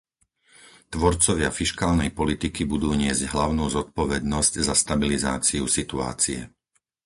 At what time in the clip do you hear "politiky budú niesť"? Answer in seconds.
2.19-3.23